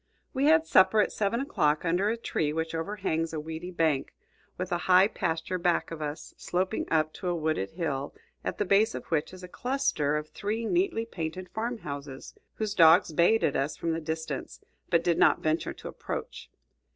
[0.33, 4.15] We had supper at seven o'clock, under a tree which overhangs a weedy bank,
[4.57, 8.65] with a high pasture back of us, sloping up to a wooded hill, at the
[8.65, 13.43] base of which is a cluster of three neatly painted farm houses, whose dogs bayed
[13.43, 14.59] at us from the distance,
[14.89, 16.49] but did not venture to approach.